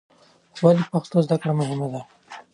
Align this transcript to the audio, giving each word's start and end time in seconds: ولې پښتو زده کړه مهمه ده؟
ولې 0.63 0.83
پښتو 0.91 1.17
زده 1.25 1.37
کړه 1.41 1.53
مهمه 1.59 1.87
ده؟ 1.93 2.01